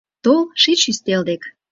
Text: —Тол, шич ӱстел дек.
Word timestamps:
—Тол, 0.23 0.41
шич 0.61 0.81
ӱстел 0.91 1.21
дек. 1.29 1.41